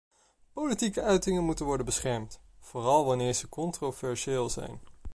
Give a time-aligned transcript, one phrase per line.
[0.53, 4.79] Politieke uitingen moeten worden beschermd, vooral wanneer ze controversieel zijn.